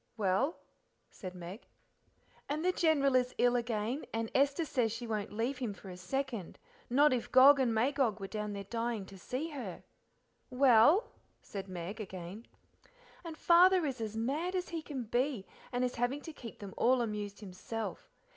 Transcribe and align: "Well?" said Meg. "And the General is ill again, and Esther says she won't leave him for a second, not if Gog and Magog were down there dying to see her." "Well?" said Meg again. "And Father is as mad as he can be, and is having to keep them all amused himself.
"Well?" 0.17 0.57
said 1.11 1.35
Meg. 1.35 1.67
"And 2.49 2.65
the 2.65 2.71
General 2.71 3.15
is 3.15 3.35
ill 3.37 3.55
again, 3.55 4.07
and 4.11 4.31
Esther 4.33 4.65
says 4.65 4.91
she 4.91 5.05
won't 5.05 5.31
leave 5.31 5.59
him 5.59 5.75
for 5.75 5.91
a 5.91 5.95
second, 5.95 6.57
not 6.89 7.13
if 7.13 7.31
Gog 7.31 7.59
and 7.59 7.71
Magog 7.71 8.19
were 8.19 8.25
down 8.25 8.53
there 8.53 8.63
dying 8.63 9.05
to 9.05 9.19
see 9.19 9.49
her." 9.49 9.83
"Well?" 10.49 11.11
said 11.43 11.69
Meg 11.69 12.01
again. 12.01 12.47
"And 13.23 13.37
Father 13.37 13.85
is 13.85 14.01
as 14.01 14.17
mad 14.17 14.55
as 14.55 14.69
he 14.69 14.81
can 14.81 15.03
be, 15.03 15.45
and 15.71 15.83
is 15.83 15.93
having 15.97 16.21
to 16.21 16.33
keep 16.33 16.57
them 16.57 16.73
all 16.77 17.03
amused 17.03 17.41
himself. 17.41 18.09